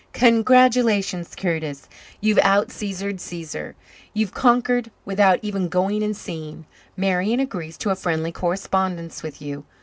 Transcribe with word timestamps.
"Congratulations, 0.13 1.35
Curtis. 1.35 1.87
You've 2.21 2.39
out 2.39 2.69
Caesared 2.71 3.19
Caesar. 3.21 3.75
You've 4.15 4.33
conquered 4.33 4.89
without 5.05 5.37
even 5.43 5.69
going 5.69 6.01
and 6.01 6.17
seeing. 6.17 6.65
Marian 6.97 7.39
agrees 7.39 7.77
to 7.77 7.91
a 7.91 7.95
friendly 7.95 8.31
correspondence 8.31 9.21
with 9.21 9.43
you. 9.43 9.63